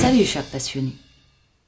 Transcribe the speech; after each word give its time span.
Salut 0.00 0.24
chers 0.24 0.42
passionnés. 0.42 0.96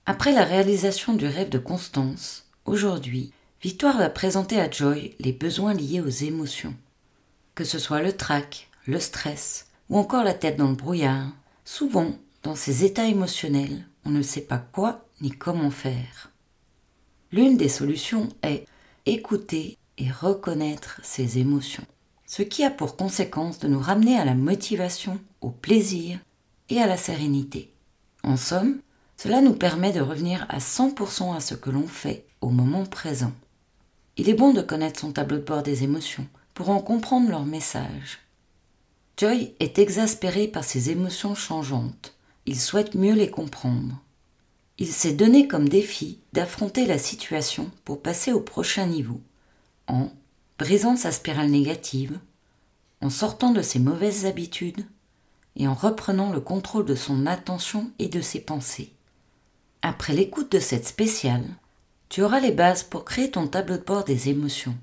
Après 0.06 0.32
la 0.32 0.42
réalisation 0.42 1.14
du 1.14 1.26
rêve 1.26 1.50
de 1.50 1.58
Constance, 1.58 2.46
aujourd'hui, 2.64 3.32
Victoire 3.62 3.96
va 3.96 4.10
présenter 4.10 4.60
à 4.60 4.68
Joy 4.68 5.14
les 5.20 5.32
besoins 5.32 5.74
liés 5.74 6.00
aux 6.00 6.08
émotions. 6.08 6.74
Que 7.54 7.62
ce 7.62 7.78
soit 7.78 8.02
le 8.02 8.16
trac, 8.16 8.68
le 8.86 8.98
stress 8.98 9.68
ou 9.88 9.98
encore 9.98 10.24
la 10.24 10.34
tête 10.34 10.56
dans 10.56 10.70
le 10.70 10.74
brouillard, 10.74 11.28
souvent, 11.64 12.10
dans 12.42 12.56
ces 12.56 12.84
états 12.84 13.06
émotionnels, 13.06 13.84
on 14.04 14.10
ne 14.10 14.22
sait 14.22 14.42
pas 14.42 14.58
quoi 14.58 15.04
ni 15.20 15.30
comment 15.30 15.70
faire. 15.70 16.30
L'une 17.32 17.56
des 17.56 17.68
solutions 17.68 18.28
est 18.42 18.66
écouter 19.06 19.76
et 19.98 20.10
reconnaître 20.10 21.00
ses 21.02 21.38
émotions, 21.38 21.84
ce 22.26 22.42
qui 22.42 22.64
a 22.64 22.70
pour 22.70 22.96
conséquence 22.96 23.58
de 23.58 23.68
nous 23.68 23.78
ramener 23.78 24.18
à 24.18 24.24
la 24.24 24.34
motivation, 24.34 25.18
au 25.40 25.50
plaisir 25.50 26.18
et 26.68 26.80
à 26.80 26.86
la 26.86 26.96
sérénité. 26.96 27.72
En 28.22 28.36
somme, 28.36 28.80
cela 29.16 29.40
nous 29.40 29.54
permet 29.54 29.92
de 29.92 30.00
revenir 30.00 30.46
à 30.48 30.58
100% 30.58 31.36
à 31.36 31.40
ce 31.40 31.54
que 31.54 31.70
l'on 31.70 31.86
fait 31.86 32.24
au 32.40 32.48
moment 32.48 32.86
présent. 32.86 33.32
Il 34.16 34.28
est 34.28 34.34
bon 34.34 34.52
de 34.52 34.62
connaître 34.62 35.00
son 35.00 35.12
tableau 35.12 35.38
de 35.38 35.42
bord 35.42 35.62
des 35.62 35.84
émotions 35.84 36.26
pour 36.54 36.70
en 36.70 36.80
comprendre 36.80 37.30
leur 37.30 37.44
message. 37.44 38.20
Joy 39.16 39.54
est 39.60 39.78
exaspéré 39.78 40.48
par 40.48 40.64
ses 40.64 40.90
émotions 40.90 41.34
changeantes. 41.34 42.14
Il 42.46 42.58
souhaite 42.58 42.94
mieux 42.94 43.14
les 43.14 43.30
comprendre. 43.30 44.00
Il 44.78 44.88
s'est 44.88 45.12
donné 45.12 45.46
comme 45.46 45.68
défi 45.68 46.20
d'affronter 46.32 46.86
la 46.86 46.98
situation 46.98 47.70
pour 47.84 48.00
passer 48.00 48.32
au 48.32 48.40
prochain 48.40 48.86
niveau, 48.86 49.20
en 49.86 50.10
brisant 50.58 50.96
sa 50.96 51.12
spirale 51.12 51.50
négative, 51.50 52.18
en 53.02 53.10
sortant 53.10 53.52
de 53.52 53.62
ses 53.62 53.78
mauvaises 53.78 54.26
habitudes 54.26 54.86
et 55.56 55.68
en 55.68 55.74
reprenant 55.74 56.32
le 56.32 56.40
contrôle 56.40 56.84
de 56.86 56.94
son 56.94 57.26
attention 57.26 57.90
et 57.98 58.08
de 58.08 58.20
ses 58.20 58.40
pensées. 58.40 58.92
Après 59.82 60.12
l'écoute 60.12 60.52
de 60.52 60.60
cette 60.60 60.86
spéciale, 60.86 61.44
tu 62.08 62.22
auras 62.22 62.40
les 62.40 62.52
bases 62.52 62.82
pour 62.82 63.04
créer 63.04 63.30
ton 63.30 63.46
tableau 63.46 63.76
de 63.76 63.82
bord 63.82 64.04
des 64.04 64.28
émotions. 64.28 64.76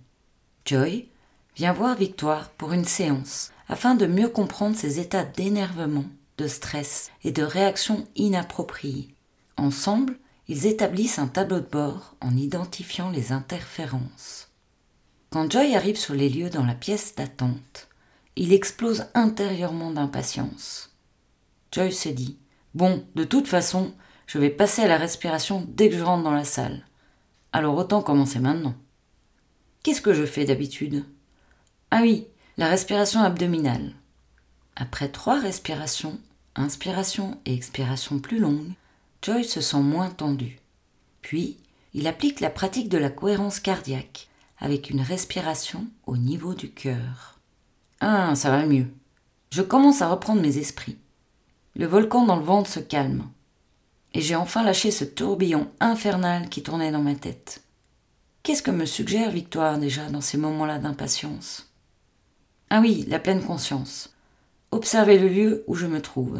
Joy 0.66 1.08
vient 1.56 1.74
voir 1.74 1.96
Victoire 1.96 2.50
pour 2.52 2.74
une 2.74 2.86
séance 2.86 3.52
afin 3.68 3.96
de 3.96 4.06
mieux 4.06 4.30
comprendre 4.30 4.76
ses 4.76 5.00
états 5.00 5.24
d'énervement, 5.24 6.06
de 6.38 6.48
stress 6.48 7.12
et 7.24 7.32
de 7.32 7.44
réaction 7.44 8.08
inappropriées. 8.16 9.16
Ensemble, 9.58 10.18
ils 10.48 10.66
établissent 10.66 11.20
un 11.20 11.28
tableau 11.28 11.60
de 11.60 11.66
bord 11.66 12.16
en 12.22 12.36
identifiant 12.38 13.10
les 13.10 13.32
interférences. 13.32 14.50
Quand 15.30 15.52
Joy 15.52 15.76
arrive 15.76 15.98
sur 15.98 16.14
les 16.14 16.30
lieux 16.30 16.50
dans 16.50 16.66
la 16.66 16.76
pièce 16.76 17.16
d'attente, 17.16 17.90
il 18.36 18.54
explose 18.54 19.08
intérieurement 19.14 19.92
d'impatience. 19.92 20.96
Joy 21.72 21.92
se 21.92 22.10
dit 22.10 22.38
Bon, 22.76 23.06
de 23.16 23.24
toute 23.24 23.48
façon, 23.48 23.94
je 24.28 24.38
vais 24.38 24.50
passer 24.50 24.84
à 24.84 24.88
la 24.88 24.98
respiration 24.98 25.66
dès 25.68 25.90
que 25.90 25.98
je 25.98 26.04
rentre 26.04 26.24
dans 26.24 26.32
la 26.32 26.44
salle. 26.44 26.86
Alors 27.52 27.76
autant 27.76 28.02
commencer 28.02 28.40
maintenant. 28.40 28.76
Qu'est-ce 29.84 30.02
que 30.02 30.14
je 30.14 30.26
fais 30.26 30.46
d'habitude 30.46 31.06
Ah 31.92 32.02
oui, 32.02 32.28
la 32.58 32.68
respiration 32.68 33.22
abdominale. 33.22 33.94
Après 34.76 35.10
trois 35.10 35.40
respirations, 35.40 36.20
inspiration 36.58 37.40
et 37.46 37.54
expiration 37.54 38.20
plus 38.20 38.40
longues, 38.40 38.74
Joy 39.22 39.44
se 39.44 39.62
sent 39.62 39.82
moins 39.82 40.10
tendu. 40.10 40.60
Puis, 41.22 41.58
il 41.94 42.08
applique 42.08 42.40
la 42.40 42.50
pratique 42.50 42.90
de 42.90 42.98
la 42.98 43.10
cohérence 43.10 43.60
cardiaque 43.60 44.28
avec 44.60 44.90
une 44.90 45.02
respiration 45.02 45.88
au 46.06 46.18
niveau 46.18 46.54
du 46.54 46.70
cœur. 46.72 47.40
Ah, 48.00 48.36
ça 48.36 48.52
va 48.52 48.66
mieux. 48.66 48.88
Je 49.52 49.62
commence 49.62 50.02
à 50.02 50.10
reprendre 50.10 50.42
mes 50.42 50.58
esprits. 50.58 50.98
Le 51.76 51.86
volcan 51.86 52.26
dans 52.26 52.36
le 52.36 52.44
ventre 52.44 52.70
se 52.70 52.80
calme 52.80 53.30
et 54.14 54.22
j'ai 54.22 54.36
enfin 54.36 54.64
lâché 54.64 54.90
ce 54.90 55.04
tourbillon 55.04 55.70
infernal 55.80 56.50
qui 56.50 56.64
tournait 56.64 56.92
dans 56.92 57.04
ma 57.04 57.16
tête. 57.16 57.62
Qu'est-ce 58.42 58.64
que 58.64 58.72
me 58.72 58.86
suggère 58.86 59.30
Victoire 59.30 59.78
déjà 59.78 60.10
dans 60.10 60.22
ces 60.22 60.38
moments-là 60.38 60.80
d'impatience? 60.80 61.72
Ah 62.70 62.80
oui, 62.82 63.06
la 63.08 63.20
pleine 63.20 63.44
conscience. 63.44 64.16
Observez 64.72 65.18
le 65.18 65.30
lieu 65.30 65.64
où 65.68 65.76
je 65.76 65.86
me 65.86 66.02
trouve. 66.02 66.40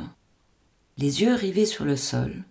Les 0.98 1.22
yeux 1.22 1.34
rivés 1.34 1.66
sur 1.66 1.86
le 1.86 1.96
sol, 1.96 2.44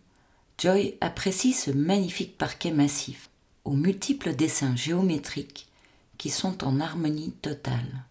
Joy 0.58 0.96
apprécie 1.02 1.52
ce 1.52 1.70
magnifique 1.70 2.38
parquet 2.38 2.70
massif, 2.70 3.28
aux 3.64 3.74
multiples 3.74 4.34
dessins 4.34 4.74
géométriques 4.74 5.68
qui 6.16 6.30
sont 6.30 6.64
en 6.64 6.80
harmonie 6.80 7.32
totale. 7.42 8.04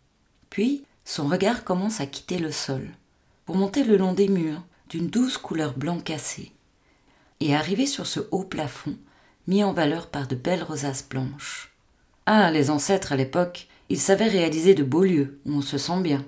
Puis, 0.50 0.84
son 1.06 1.28
regard 1.28 1.64
commence 1.64 2.02
à 2.02 2.06
quitter 2.06 2.38
le 2.38 2.52
sol, 2.52 2.88
pour 3.46 3.56
monter 3.56 3.84
le 3.84 3.98
long 3.98 4.14
des 4.14 4.28
murs 4.28 4.64
d'une 4.90 5.08
douce 5.08 5.38
couleur 5.38 5.76
blanc 5.76 6.00
cassé 6.00 6.52
et 7.40 7.56
arriver 7.56 7.88
sur 7.88 8.06
ce 8.06 8.20
haut 8.32 8.44
plafond 8.44 8.96
mis 9.48 9.64
en 9.64 9.74
valeur 9.74 10.08
par 10.08 10.28
de 10.28 10.36
belles 10.36 10.64
rosaces 10.64 11.08
blanches. 11.08 11.74
Ah, 12.26 12.52
les 12.52 12.70
ancêtres 12.70 13.12
à 13.12 13.16
l'époque, 13.16 13.68
ils 13.90 14.00
savaient 14.00 14.28
réaliser 14.28 14.74
de 14.74 14.84
beaux 14.84 15.04
lieux 15.04 15.40
où 15.46 15.54
on 15.54 15.62
se 15.62 15.78
sent 15.78 16.02
bien. 16.02 16.26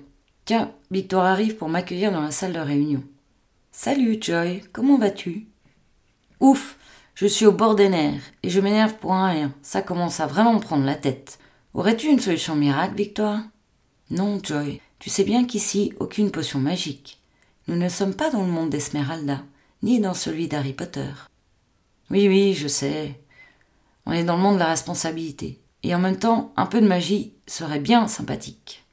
Victor 0.90 1.24
arrive 1.24 1.56
pour 1.56 1.68
m'accueillir 1.68 2.12
dans 2.12 2.22
la 2.22 2.30
salle 2.30 2.52
de 2.52 2.58
réunion. 2.58 3.02
Salut, 3.70 4.18
Joy, 4.20 4.62
comment 4.72 4.96
vas-tu? 4.96 5.46
Ouf, 6.40 6.78
je 7.14 7.26
suis 7.26 7.46
au 7.46 7.52
bord 7.52 7.74
des 7.74 7.88
nerfs 7.88 8.22
et 8.42 8.48
je 8.48 8.60
m'énerve 8.60 8.94
pour 8.94 9.12
un 9.12 9.28
rien. 9.28 9.54
Ça 9.62 9.82
commence 9.82 10.20
à 10.20 10.26
vraiment 10.26 10.54
me 10.54 10.60
prendre 10.60 10.84
la 10.84 10.94
tête. 10.94 11.38
Aurais-tu 11.74 12.08
une 12.08 12.20
solution 12.20 12.54
miracle, 12.54 12.94
Victoire 12.94 13.40
Non, 14.10 14.40
Joy, 14.42 14.80
tu 14.98 15.10
sais 15.10 15.24
bien 15.24 15.44
qu'ici, 15.44 15.92
aucune 16.00 16.30
potion 16.30 16.60
magique. 16.60 17.20
Nous 17.66 17.76
ne 17.76 17.88
sommes 17.88 18.14
pas 18.14 18.30
dans 18.30 18.42
le 18.42 18.50
monde 18.50 18.70
d'Esmeralda 18.70 19.42
ni 19.82 20.00
dans 20.00 20.14
celui 20.14 20.48
d'Harry 20.48 20.72
Potter. 20.72 21.10
Oui, 22.10 22.26
oui, 22.26 22.54
je 22.54 22.68
sais. 22.68 23.20
On 24.06 24.12
est 24.12 24.24
dans 24.24 24.36
le 24.36 24.42
monde 24.42 24.54
de 24.54 24.60
la 24.60 24.68
responsabilité. 24.68 25.60
Et 25.82 25.94
en 25.94 25.98
même 25.98 26.18
temps, 26.18 26.52
un 26.56 26.66
peu 26.66 26.80
de 26.80 26.88
magie 26.88 27.34
serait 27.46 27.80
bien 27.80 28.08
sympathique. 28.08 28.87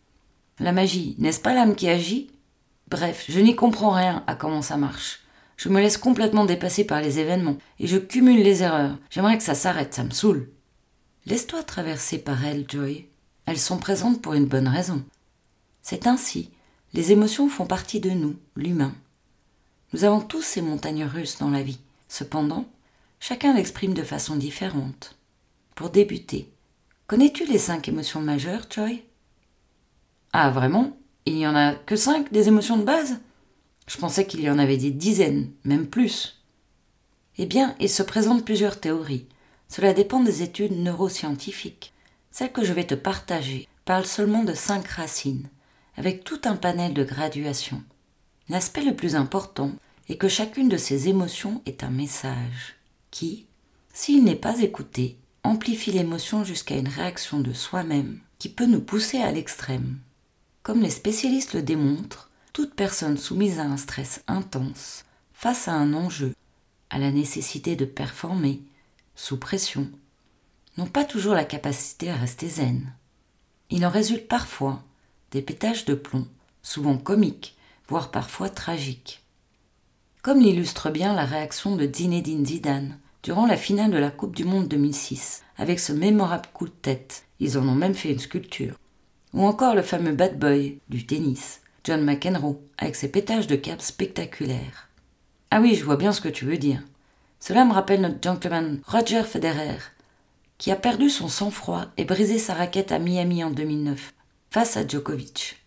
La 0.60 0.72
magie, 0.72 1.16
n'est-ce 1.18 1.42
pas 1.42 1.54
l'âme 1.54 1.76
qui 1.76 1.90
agit? 1.90 2.32
Bref, 2.88 3.26
je 3.28 3.40
n'y 3.40 3.56
comprends 3.56 3.92
rien 3.92 4.24
à 4.28 4.36
comment 4.36 4.62
ça 4.62 4.78
marche. 4.78 5.22
Je 5.58 5.70
me 5.70 5.82
laisse 5.82 5.98
complètement 5.98 6.46
dépasser 6.46 6.86
par 6.86 7.02
les 7.02 7.20
événements 7.20 7.58
et 7.80 7.88
je 7.88 7.98
cumule 7.98 8.44
les 8.44 8.64
erreurs. 8.64 8.98
J'aimerais 9.10 9.38
que 9.38 9.44
ça 9.44 9.56
s'arrête, 9.56 9.94
ça 9.94 10.04
me 10.04 10.12
saoule. 10.12 10.50
Laisse-toi 11.26 11.64
traverser 11.64 12.20
par 12.20 12.46
elles, 12.46 12.66
Joy. 12.70 13.06
Elles 13.46 13.60
sont 13.60 13.78
présentes 13.78 14.22
pour 14.22 14.34
une 14.34 14.46
bonne 14.46 14.68
raison. 14.68 15.04
C'est 15.82 16.08
ainsi. 16.08 16.52
Les 16.94 17.12
émotions 17.12 17.50
font 17.50 17.66
partie 17.66 18.00
de 18.00 18.12
nous, 18.12 18.36
l'humain. 18.56 18.94
Nous 19.94 20.04
avons 20.04 20.22
tous 20.22 20.42
ces 20.42 20.62
montagnes 20.62 21.06
russes 21.06 21.38
dans 21.40 21.50
la 21.50 21.62
vie. 21.62 21.80
Cependant, 22.08 22.66
chacun 23.20 23.54
l'exprime 23.54 23.94
de 23.94 24.04
façon 24.04 24.36
différente. 24.36 25.18
Pour 25.76 25.90
débuter, 25.90 26.50
connais-tu 27.08 27.46
les 27.46 27.60
cinq 27.60 27.88
émotions 27.90 28.22
majeures, 28.22 28.66
Joy? 28.70 29.04
Ah, 30.38 30.50
vraiment? 30.50 30.98
Il 31.26 31.36
n'y 31.36 31.48
en 31.48 31.56
a 31.56 31.74
que 31.74 31.96
cinq 31.96 32.30
des 32.34 32.50
émotions 32.50 32.76
de 32.76 32.84
base? 32.84 33.22
Je 33.88 33.96
pensais 33.96 34.28
qu'il 34.28 34.42
y 34.42 34.50
en 34.50 34.60
avait 34.60 34.76
des 34.76 34.92
dizaines, 34.92 35.50
même 35.64 35.88
plus. 35.88 36.44
Eh 37.38 37.46
bien, 37.46 37.74
il 37.80 37.88
se 37.88 38.04
présente 38.04 38.44
plusieurs 38.44 38.82
théories. 38.82 39.28
Cela 39.70 39.94
dépend 39.94 40.20
des 40.20 40.44
études 40.44 40.74
neuroscientifiques. 40.74 41.94
Celle 42.32 42.52
que 42.52 42.66
je 42.66 42.74
vais 42.74 42.84
te 42.84 42.96
partager 42.96 43.70
parle 43.86 44.06
seulement 44.06 44.44
de 44.44 44.54
cinq 44.54 44.86
racines, 44.90 45.48
avec 45.96 46.26
tout 46.26 46.42
un 46.44 46.58
panel 46.58 46.94
de 46.94 47.06
graduations. 47.06 47.84
L'aspect 48.50 48.84
le 48.84 48.94
plus 48.94 49.16
important 49.16 49.72
et 50.10 50.18
que 50.18 50.28
chacune 50.28 50.68
de 50.68 50.76
ces 50.76 51.08
émotions 51.08 51.62
est 51.66 51.82
un 51.82 51.92
message 51.92 52.76
qui, 53.10 53.46
s'il 53.94 54.26
n'est 54.26 54.36
pas 54.36 54.60
écouté, 54.60 55.18
amplifie 55.44 55.94
l'émotion 55.94 56.44
jusqu'à 56.44 56.76
une 56.76 56.90
réaction 56.90 57.40
de 57.40 57.54
soi-même 57.54 58.20
qui 58.38 58.50
peut 58.50 58.66
nous 58.66 58.82
pousser 58.82 59.22
à 59.22 59.32
l'extrême. 59.32 59.98
Comme 60.66 60.82
les 60.82 60.90
spécialistes 60.90 61.54
le 61.54 61.62
démontrent, 61.62 62.30
toute 62.52 62.74
personne 62.74 63.18
soumise 63.18 63.60
à 63.60 63.64
un 63.64 63.78
stress 63.78 64.24
intense, 64.28 65.06
face 65.32 65.68
à 65.68 65.74
un 65.74 65.94
enjeu, 65.94 66.34
à 66.90 66.98
la 67.00 67.12
nécessité 67.12 67.76
de 67.76 67.86
performer, 67.86 68.64
sous 69.16 69.38
pression, 69.38 69.88
n'ont 70.78 70.88
pas 70.88 71.06
toujours 71.06 71.36
la 71.36 71.46
capacité 71.46 72.10
à 72.10 72.16
rester 72.16 72.50
zen. 72.50 72.92
Il 73.70 73.86
en 73.86 73.90
résulte 73.90 74.28
parfois 74.28 74.84
des 75.32 75.44
pétages 75.44 75.86
de 75.86 75.94
plomb, 75.94 76.28
souvent 76.64 76.98
comiques, 76.98 77.56
voire 77.88 78.12
parfois 78.12 78.50
tragiques 78.50 79.22
comme 80.26 80.40
l'illustre 80.40 80.90
bien 80.90 81.14
la 81.14 81.24
réaction 81.24 81.76
de 81.76 81.88
Zinedine 81.88 82.48
Zidane 82.48 82.98
durant 83.22 83.46
la 83.46 83.58
finale 83.58 83.92
de 83.92 84.00
la 84.00 84.10
Coupe 84.10 84.36
du 84.36 84.44
Monde 84.44 84.68
2006, 84.68 85.44
avec 85.60 85.80
ce 85.80 85.94
mémorable 85.94 86.50
coup 86.52 86.66
de 86.66 86.74
tête. 86.74 87.26
Ils 87.40 87.60
en 87.60 87.68
ont 87.68 87.76
même 87.76 87.94
fait 87.94 88.12
une 88.12 88.18
sculpture. 88.18 88.74
Ou 89.36 89.46
encore 89.46 89.76
le 89.76 89.82
fameux 89.82 90.14
bad 90.14 90.40
boy 90.40 90.80
du 90.88 91.06
tennis, 91.06 91.62
John 91.84 92.02
McEnroe, 92.02 92.58
avec 92.78 92.96
ses 92.96 93.10
pétages 93.10 93.48
de 93.48 93.58
cap 93.58 93.82
spectaculaires. 93.82 94.88
Ah 95.52 95.60
oui, 95.60 95.76
je 95.76 95.84
vois 95.84 95.98
bien 95.98 96.14
ce 96.14 96.22
que 96.22 96.30
tu 96.30 96.46
veux 96.46 96.58
dire. 96.58 96.82
Cela 97.42 97.66
me 97.66 97.74
rappelle 97.74 98.00
notre 98.00 98.24
gentleman 98.24 98.80
Roger 98.88 99.24
Federer, 99.24 99.78
qui 100.58 100.72
a 100.72 100.78
perdu 100.78 101.10
son 101.10 101.28
sang-froid 101.28 101.88
et 101.98 102.06
brisé 102.06 102.40
sa 102.40 102.54
raquette 102.54 102.94
à 102.94 102.98
Miami 103.00 103.44
en 103.44 103.52
2009 103.52 104.14
face 104.52 104.78
à 104.78 104.88
Djokovic. 104.88 105.62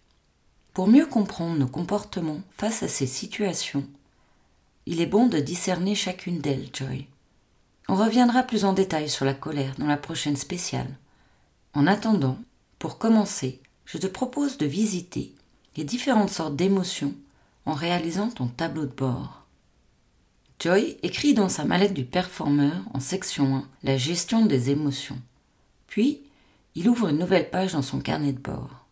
Pour 0.73 0.88
mieux 0.88 1.06
comprendre 1.06 1.59
nos 1.59 1.69
comportements 1.69 2.41
face 2.56 2.82
à 2.82 2.88
ces 2.88 3.06
situations, 3.06 3.85
il 4.87 5.03
est 5.03 5.06
bon 5.06 5.26
de 5.26 5.41
discerner 5.41 5.94
chacune 5.94 6.41
d'elles, 6.41 6.70
Joy. 6.73 7.06
On 7.87 7.97
reviendra 7.97 8.44
plus 8.44 8.65
en 8.65 8.73
détail 8.73 9.11
sur 9.11 9.26
la 9.26 9.35
colère 9.35 9.75
dans 9.76 9.87
la 9.87 9.99
prochaine 9.99 10.37
spéciale. 10.37 10.88
En 11.75 11.87
attendant, 11.87 12.38
pour 12.78 12.98
commencer, 12.98 13.60
je 13.84 13.98
te 13.98 14.06
propose 14.06 14.58
de 14.58 14.66
visiter 14.66 15.34
les 15.76 15.84
différentes 15.84 16.30
sortes 16.30 16.56
d'émotions 16.56 17.14
en 17.66 17.72
réalisant 17.72 18.30
ton 18.30 18.48
tableau 18.48 18.86
de 18.86 18.94
bord. 18.94 19.46
Joy 20.60 20.96
écrit 21.02 21.34
dans 21.34 21.48
sa 21.48 21.64
mallette 21.64 21.94
du 21.94 22.04
performeur 22.04 22.76
en 22.92 23.00
section 23.00 23.56
1 23.56 23.69
la 23.84 23.96
gestion 23.96 24.44
des 24.44 24.70
émotions. 24.70 25.20
Puis, 25.86 26.22
il 26.75 26.88
ouvre 26.88 27.08
une 27.08 27.19
nouvelle 27.19 27.50
page 27.50 27.72
dans 27.72 27.82
son 27.82 28.00
carnet 28.00 28.32
de 28.32 28.40
bord. 28.40 28.86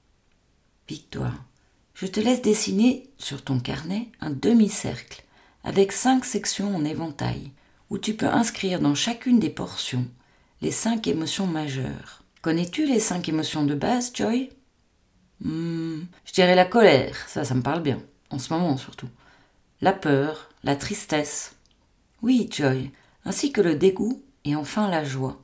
Victoire, 0.88 1.44
je 1.94 2.06
te 2.06 2.20
laisse 2.20 2.42
dessiner 2.42 3.10
sur 3.18 3.42
ton 3.42 3.58
carnet 3.58 4.08
un 4.20 4.30
demi-cercle 4.30 5.24
avec 5.64 5.90
cinq 5.90 6.24
sections 6.24 6.76
en 6.76 6.84
éventail, 6.84 7.50
où 7.90 7.98
tu 7.98 8.14
peux 8.14 8.28
inscrire 8.28 8.80
dans 8.80 8.94
chacune 8.94 9.40
des 9.40 9.50
portions 9.50 10.06
les 10.62 10.70
cinq 10.70 11.06
émotions 11.08 11.46
majeures. 11.46 12.22
Connais-tu 12.46 12.86
les 12.86 13.00
cinq 13.00 13.28
émotions 13.28 13.64
de 13.64 13.74
base, 13.74 14.12
Joy? 14.14 14.50
Hmm, 15.40 16.02
Je 16.24 16.32
dirais 16.32 16.54
la 16.54 16.64
colère, 16.64 17.28
ça, 17.28 17.44
ça 17.44 17.54
me 17.56 17.60
parle 17.60 17.82
bien, 17.82 18.00
en 18.30 18.38
ce 18.38 18.52
moment 18.52 18.76
surtout. 18.76 19.08
La 19.80 19.92
peur, 19.92 20.48
la 20.62 20.76
tristesse. 20.76 21.56
Oui, 22.22 22.48
Joy, 22.48 22.92
ainsi 23.24 23.50
que 23.50 23.60
le 23.60 23.74
dégoût 23.74 24.22
et 24.44 24.54
enfin 24.54 24.88
la 24.88 25.02
joie. 25.02 25.42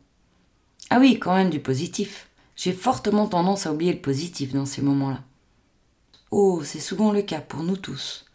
Ah 0.91 1.01
oui, 1.01 1.19
quand 1.19 1.35
même 1.35 1.51
du 1.51 1.59
positif. 1.59 2.29
J'ai 2.55 2.73
fortement 2.73 3.27
tendance 3.27 3.67
à 3.67 3.73
oublier 3.73 3.95
le 3.95 4.01
positif 4.01 4.53
dans 4.53 4.65
ces 4.65 4.83
moments-là. 4.83 5.25
Oh, 6.31 6.63
c'est 6.63 6.79
souvent 6.79 7.11
le 7.11 7.23
cas 7.23 7.41
pour 7.41 7.65
nous 7.65 7.79
tous. 7.79 8.27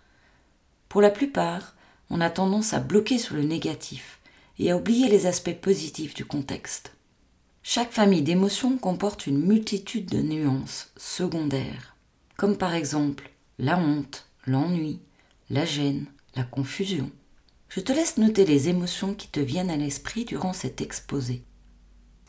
Pour 0.89 1.01
la 1.01 1.09
plupart, 1.09 1.73
on 2.09 2.19
a 2.19 2.29
tendance 2.29 2.73
à 2.73 2.81
bloquer 2.81 3.17
sur 3.17 3.37
le 3.37 3.43
négatif 3.43 4.19
et 4.59 4.71
à 4.71 4.75
oublier 4.75 5.07
les 5.07 5.25
aspects 5.25 5.55
positifs 5.55 6.13
du 6.13 6.25
contexte. 6.25 6.96
Chaque 7.69 7.91
famille 7.91 8.21
d'émotions 8.21 8.77
comporte 8.77 9.27
une 9.27 9.45
multitude 9.45 10.05
de 10.05 10.21
nuances 10.21 10.89
secondaires, 10.95 11.97
comme 12.37 12.57
par 12.57 12.73
exemple 12.73 13.29
la 13.59 13.77
honte, 13.77 14.25
l'ennui, 14.45 15.01
la 15.49 15.65
gêne, 15.65 16.05
la 16.37 16.43
confusion. 16.43 17.11
Je 17.67 17.81
te 17.81 17.91
laisse 17.91 18.15
noter 18.15 18.45
les 18.45 18.69
émotions 18.69 19.13
qui 19.13 19.27
te 19.27 19.41
viennent 19.41 19.69
à 19.69 19.75
l'esprit 19.75 20.23
durant 20.23 20.53
cet 20.53 20.79
exposé. 20.79 21.43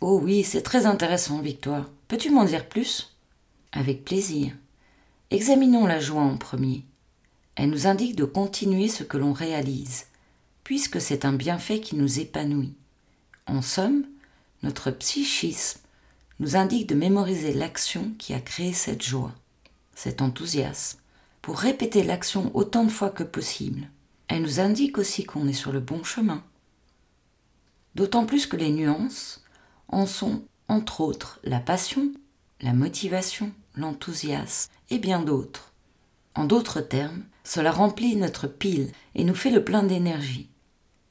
Oh 0.01 0.19
oui, 0.21 0.43
c'est 0.43 0.63
très 0.63 0.87
intéressant, 0.87 1.41
Victoire. 1.41 1.89
Peux-tu 2.09 2.31
m'en 2.31 2.45
dire 2.45 2.69
plus? 2.69 3.17
Avec 3.71 4.05
plaisir. 4.05 4.51
Examinons 5.31 5.87
la 5.87 6.01
joie 6.01 6.23
en 6.23 6.37
premier. 6.37 6.83
Elle 7.55 7.71
nous 7.71 7.87
indique 7.87 8.17
de 8.17 8.25
continuer 8.25 8.89
ce 8.89 9.05
que 9.05 9.17
l'on 9.17 9.35
réalise, 9.35 10.07
puisque 10.65 11.01
c'est 11.01 11.25
un 11.25 11.33
bienfait 11.33 11.79
qui 11.79 11.95
nous 11.95 12.19
épanouit. 12.19 12.75
En 13.47 13.63
somme, 13.63 14.05
notre 14.63 14.91
psychisme 14.91 15.81
nous 16.41 16.57
indique 16.57 16.89
de 16.89 16.95
mémoriser 16.95 17.53
l'action 17.53 18.13
qui 18.19 18.35
a 18.35 18.41
créé 18.41 18.73
cette 18.73 19.03
joie, 19.03 19.35
cet 19.95 20.23
enthousiasme, 20.23 20.99
pour 21.43 21.59
répéter 21.59 22.03
l'action 22.03 22.51
autant 22.55 22.85
de 22.85 22.91
fois 22.91 23.11
que 23.11 23.23
possible. 23.25 23.89
Elle 24.29 24.43
nous 24.43 24.61
indique 24.61 24.99
aussi 24.99 25.25
qu'on 25.25 25.49
est 25.49 25.53
sur 25.53 25.73
le 25.73 25.81
bon 25.81 26.05
chemin. 26.05 26.45
D'autant 27.95 28.27
plus 28.27 28.47
que 28.47 28.57
les 28.57 28.71
nuances 28.71 29.43
en 29.89 30.07
sont, 30.07 30.43
entre 30.69 31.01
autres, 31.01 31.41
la 31.43 31.61
passion, 31.61 32.13
la 32.61 32.73
motivation, 32.73 33.53
l'enthousiasme 33.75 34.71
et 34.91 34.99
bien 34.99 35.21
d'autres. 35.21 35.73
En 36.35 36.45
d'autres 36.45 36.81
termes, 36.81 37.25
cela 37.43 37.73
remplit 37.73 38.15
notre 38.17 38.47
pile 38.47 38.93
et 39.15 39.25
nous 39.25 39.35
fait 39.35 39.51
le 39.51 39.65
plein 39.65 39.83
d'énergie. 39.83 40.49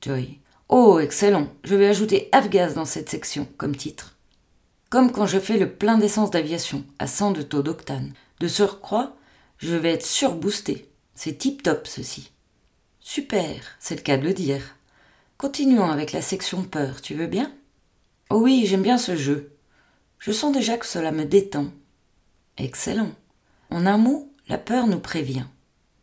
Joy. 0.02 0.40
Oh, 0.70 1.00
excellent. 1.00 1.48
Je 1.64 1.76
vais 1.76 1.88
ajouter 1.88 2.28
Afgaz 2.34 2.74
dans 2.74 2.86
cette 2.86 3.10
section 3.10 3.48
comme 3.58 3.76
titre. 3.76 4.18
Comme 4.90 5.12
quand 5.12 5.26
je 5.26 5.40
fais 5.40 5.58
le 5.58 5.72
plein 5.72 5.98
d'essence 5.98 6.32
d'aviation 6.32 6.84
à 7.00 7.08
100 7.08 7.32
de 7.32 7.42
taux 7.42 7.62
d'octane. 7.62 8.14
De 8.40 8.48
surcroît, 8.48 9.16
je 9.58 9.76
vais 9.76 9.94
être 9.94 10.06
surboosté. 10.06 10.90
C'est 11.16 11.38
tip 11.38 11.64
top 11.64 11.88
ceci. 11.88 12.32
Super, 13.00 13.78
c'est 13.80 13.96
le 13.96 14.02
cas 14.02 14.18
de 14.18 14.24
le 14.24 14.34
dire. 14.34 14.76
Continuons 15.38 15.90
avec 15.90 16.12
la 16.12 16.22
section 16.22 16.64
peur, 16.64 17.02
tu 17.02 17.16
veux 17.16 17.28
bien? 17.28 17.54
Oh 18.30 18.42
oui, 18.42 18.66
j'aime 18.66 18.82
bien 18.82 18.98
ce 18.98 19.16
jeu. 19.16 19.52
Je 20.20 20.32
sens 20.32 20.52
déjà 20.52 20.78
que 20.78 20.86
cela 20.86 21.12
me 21.12 21.24
détend. 21.24 21.68
Excellent. 22.58 23.12
En 23.70 23.86
un 23.86 23.98
mot, 23.98 24.34
la 24.50 24.58
peur 24.58 24.88
nous 24.88 25.00
prévient. 25.00 25.46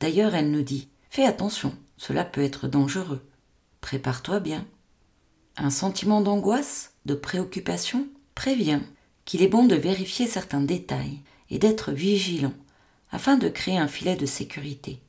D'ailleurs, 0.00 0.34
elle 0.34 0.50
nous 0.50 0.62
dit 0.62 0.88
Fais 1.10 1.26
attention, 1.26 1.74
cela 1.96 2.24
peut 2.24 2.42
être 2.42 2.68
dangereux. 2.68 3.20
Prépare-toi 3.84 4.40
bien. 4.40 4.66
Un 5.58 5.68
sentiment 5.68 6.22
d'angoisse, 6.22 6.94
de 7.04 7.12
préoccupation, 7.14 8.08
prévient 8.34 8.80
qu'il 9.26 9.42
est 9.42 9.46
bon 9.48 9.66
de 9.66 9.74
vérifier 9.74 10.26
certains 10.26 10.62
détails 10.62 11.20
et 11.50 11.58
d'être 11.58 11.92
vigilant 11.92 12.54
afin 13.10 13.36
de 13.36 13.50
créer 13.50 13.76
un 13.76 13.86
filet 13.86 14.16
de 14.16 14.24
sécurité. 14.24 15.00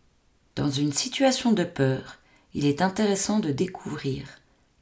Dans 0.57 0.69
une 0.69 0.91
situation 0.91 1.53
de 1.53 1.63
peur, 1.63 2.17
il 2.53 2.65
est 2.65 2.81
intéressant 2.81 3.39
de 3.39 3.53
découvrir 3.53 4.27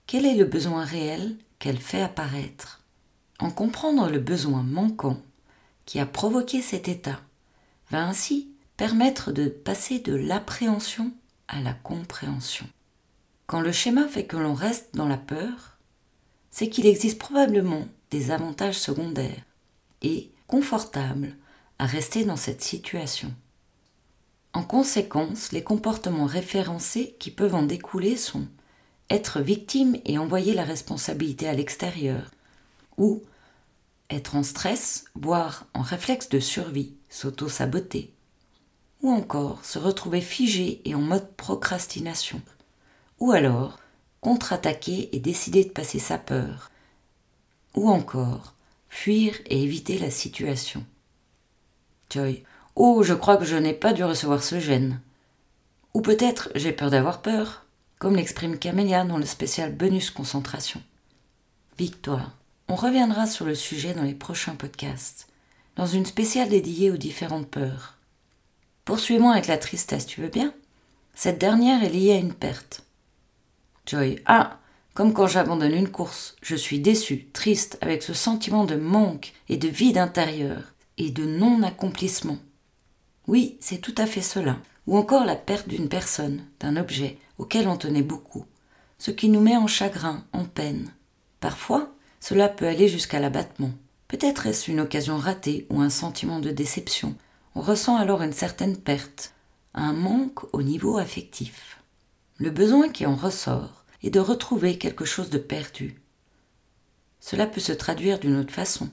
quel 0.08 0.26
est 0.26 0.38
le 0.38 0.46
besoin 0.46 0.84
réel 0.86 1.38
qu'elle 1.60 1.78
fait 1.78 2.02
apparaître. 2.02 2.82
En 3.38 3.52
comprendre 3.52 4.10
le 4.10 4.18
besoin 4.18 4.64
manquant 4.64 5.22
qui 5.86 6.00
a 6.00 6.08
provoqué 6.08 6.64
cet 6.64 6.88
état 6.88 7.22
va 7.92 8.08
ainsi 8.08 8.50
permettre 8.76 9.32
de 9.32 9.50
passer 9.50 10.00
de 10.00 10.16
l'appréhension 10.16 11.12
à 11.48 11.62
la 11.62 11.74
compréhension. 11.74 12.66
Quand 13.48 13.62
le 13.62 13.72
schéma 13.72 14.08
fait 14.08 14.26
que 14.26 14.38
l'on 14.38 14.54
reste 14.54 14.96
dans 14.96 15.08
la 15.08 15.18
peur, 15.18 15.78
c'est 16.52 16.70
qu'il 16.70 16.86
existe 16.86 17.20
probablement 17.20 17.88
des 18.12 18.32
avantages 18.32 18.80
secondaires 18.80 19.44
et 20.02 20.32
confortables 20.48 21.36
à 21.80 21.86
rester 21.86 22.26
dans 22.26 22.36
cette 22.36 22.62
situation. 22.62 23.34
En 24.54 24.64
conséquence, 24.64 25.52
les 25.52 25.64
comportements 25.64 26.26
référencés 26.26 27.16
qui 27.20 27.32
peuvent 27.32 27.56
en 27.56 27.64
découler 27.64 28.16
sont 28.16 28.48
être 29.10 29.42
victime 29.42 29.98
et 30.06 30.18
envoyer 30.18 30.54
la 30.54 30.64
responsabilité 30.64 31.48
à 31.48 31.54
l'extérieur, 31.54 32.30
ou 32.98 33.24
être 34.10 34.36
en 34.36 34.44
stress, 34.44 35.06
voire 35.16 35.66
en 35.74 35.82
réflexe 35.82 36.30
de 36.30 36.40
survie, 36.40 36.94
s'auto-saboter, 37.10 38.14
ou 39.02 39.12
encore 39.12 39.66
se 39.66 39.80
retrouver 39.80 40.22
figé 40.22 40.82
et 40.86 40.96
en 40.96 41.02
mode 41.02 41.36
procrastination, 41.36 42.42
ou 43.20 43.32
alors 43.32 43.80
contre-attaquer 44.22 45.16
et 45.16 45.20
décider 45.20 45.64
de 45.66 45.70
passer 45.70 46.00
sa 46.00 46.18
peur, 46.18 46.72
ou 47.76 47.90
encore 47.90 48.54
fuir 48.90 49.36
et 49.48 49.64
éviter 49.64 49.98
la 49.98 50.12
situation. 50.12 50.86
Joy. 52.10 52.44
Oh, 52.76 53.04
je 53.04 53.14
crois 53.14 53.38
que 53.38 53.46
je 53.46 53.56
n'ai 53.56 53.74
pas 53.74 53.94
dû 53.94 54.04
recevoir 54.04 54.44
ce 54.44 54.60
gène. 54.60 55.02
Ou 55.94 56.02
peut-être 56.02 56.50
j'ai 56.56 56.72
peur 56.72 56.90
d'avoir 56.90 57.22
peur, 57.22 57.66
comme 58.00 58.16
l'exprime 58.16 58.58
Camélia 58.58 59.04
dans 59.04 59.18
le 59.18 59.26
spécial 59.26 59.74
bonus 59.74 60.10
concentration. 60.10 60.82
Victoire. 61.78 62.32
On 62.68 62.76
reviendra 62.76 63.28
sur 63.28 63.46
le 63.46 63.56
sujet 63.56 63.94
dans 63.94 64.04
les 64.04 64.14
prochains 64.14 64.56
podcasts, 64.56 65.28
dans 65.76 65.86
une 65.86 66.06
spéciale 66.06 66.50
dédiée 66.50 66.92
aux 66.92 66.98
différentes 66.98 67.50
peurs. 67.50 67.98
Poursuivons 68.86 69.32
avec 69.32 69.48
la 69.48 69.58
tristesse, 69.58 70.06
tu 70.06 70.22
veux 70.22 70.30
bien? 70.30 70.54
Cette 71.14 71.40
dernière 71.40 71.84
est 71.84 71.90
liée 71.90 72.14
à 72.14 72.18
une 72.18 72.34
perte. 72.34 72.84
Joy. 73.86 74.20
Ah 74.26 74.60
Comme 74.94 75.14
quand 75.14 75.28
j'abandonne 75.28 75.74
une 75.74 75.90
course, 75.90 76.36
je 76.42 76.56
suis 76.56 76.80
déçu, 76.80 77.28
triste, 77.34 77.78
avec 77.82 78.02
ce 78.02 78.14
sentiment 78.14 78.64
de 78.64 78.76
manque 78.76 79.34
et 79.50 79.58
de 79.58 79.68
vide 79.68 79.98
intérieur 79.98 80.74
et 80.98 81.12
de 81.12 81.26
non-accomplissement. 81.26 82.38
Oui, 83.28 83.58
c'est 83.60 83.80
tout 83.80 83.96
à 83.98 84.06
fait 84.06 84.22
cela. 84.22 84.58
Ou 84.88 84.98
encore 84.98 85.26
la 85.26 85.36
perte 85.36 85.68
d'une 85.68 85.90
personne, 85.90 86.46
d'un 86.60 86.76
objet 86.76 87.18
auquel 87.38 87.68
on 87.68 87.78
tenait 87.78 88.02
beaucoup, 88.02 88.46
ce 89.00 89.12
qui 89.12 89.30
nous 89.30 89.42
met 89.42 89.58
en 89.58 89.68
chagrin, 89.68 90.24
en 90.34 90.46
peine. 90.46 90.92
Parfois, 91.40 91.94
cela 92.20 92.50
peut 92.50 92.68
aller 92.68 92.88
jusqu'à 92.88 93.20
l'abattement. 93.20 93.72
Peut-être 94.08 94.46
est-ce 94.48 94.70
une 94.70 94.82
occasion 94.82 95.18
ratée 95.18 95.66
ou 95.70 95.82
un 95.82 95.90
sentiment 95.90 96.40
de 96.40 96.52
déception, 96.52 97.16
on 97.56 97.62
ressent 97.62 97.98
alors 97.98 98.22
une 98.22 98.34
certaine 98.34 98.78
perte, 98.78 99.34
un 99.74 99.94
manque 99.94 100.54
au 100.54 100.62
niveau 100.62 100.98
affectif. 100.98 101.83
Le 102.38 102.50
besoin 102.50 102.90
qui 102.90 103.06
en 103.06 103.16
ressort 103.16 103.86
est 104.02 104.10
de 104.10 104.20
retrouver 104.20 104.78
quelque 104.78 105.06
chose 105.06 105.30
de 105.30 105.38
perdu. 105.38 106.02
Cela 107.20 107.48
peut 107.48 107.62
se 107.62 107.72
traduire 107.72 108.20
d'une 108.20 108.38
autre 108.38 108.54
façon. 108.54 108.90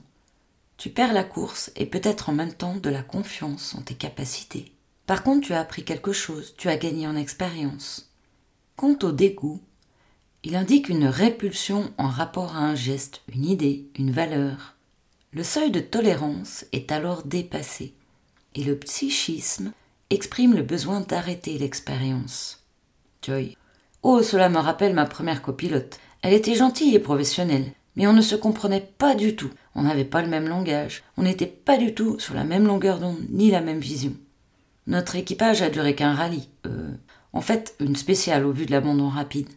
Tu 0.77 0.89
perds 0.89 1.13
la 1.13 1.23
course 1.23 1.71
et 1.75 1.85
peut-être 1.85 2.29
en 2.29 2.33
même 2.33 2.53
temps 2.53 2.75
de 2.75 2.89
la 2.89 3.03
confiance 3.03 3.75
en 3.75 3.81
tes 3.81 3.95
capacités. 3.95 4.73
Par 5.05 5.23
contre, 5.23 5.47
tu 5.47 5.53
as 5.53 5.59
appris 5.59 5.83
quelque 5.83 6.13
chose, 6.13 6.53
tu 6.57 6.69
as 6.69 6.77
gagné 6.77 7.07
en 7.07 7.15
expérience. 7.15 8.11
Quant 8.75 8.97
au 9.03 9.11
dégoût, 9.11 9.61
Il 10.43 10.55
indique 10.55 10.89
une 10.89 11.05
répulsion 11.05 11.93
en 11.99 12.07
rapport 12.07 12.55
à 12.55 12.59
un 12.61 12.73
geste, 12.73 13.21
une 13.31 13.45
idée, 13.45 13.85
une 13.99 14.11
valeur. 14.11 14.75
Le 15.31 15.43
seuil 15.43 15.69
de 15.69 15.79
tolérance 15.79 16.65
est 16.71 16.91
alors 16.91 17.23
dépassé 17.23 17.93
et 18.55 18.63
le 18.63 18.77
psychisme 18.77 19.71
exprime 20.09 20.55
le 20.55 20.63
besoin 20.63 21.01
d'arrêter 21.01 21.57
l'expérience. 21.57 22.60
Oh, 24.03 24.23
cela 24.23 24.49
me 24.49 24.57
rappelle 24.57 24.93
ma 24.93 25.05
première 25.05 25.41
copilote. 25.41 25.99
Elle 26.21 26.33
était 26.33 26.55
gentille 26.55 26.95
et 26.95 26.99
professionnelle, 26.99 27.71
mais 27.95 28.07
on 28.07 28.13
ne 28.13 28.21
se 28.21 28.35
comprenait 28.35 28.91
pas 28.97 29.15
du 29.15 29.35
tout. 29.35 29.51
On 29.75 29.83
n'avait 29.83 30.05
pas 30.05 30.21
le 30.21 30.27
même 30.27 30.47
langage, 30.47 31.03
on 31.17 31.23
n'était 31.23 31.45
pas 31.45 31.77
du 31.77 31.93
tout 31.93 32.19
sur 32.19 32.33
la 32.33 32.43
même 32.43 32.65
longueur 32.65 32.99
d'onde 32.99 33.23
ni 33.29 33.51
la 33.51 33.61
même 33.61 33.79
vision. 33.79 34.13
Notre 34.87 35.15
équipage 35.15 35.61
a 35.61 35.69
duré 35.69 35.95
qu'un 35.95 36.13
rallye, 36.13 36.49
euh, 36.65 36.91
en 37.33 37.41
fait 37.41 37.75
une 37.79 37.95
spéciale 37.95 38.45
au 38.45 38.51
vu 38.51 38.65
de 38.65 38.71
l'abandon 38.71 39.09
rapide. 39.09 39.49